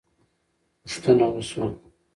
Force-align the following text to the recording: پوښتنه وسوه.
پوښتنه 0.81 1.25
وسوه. 1.33 1.67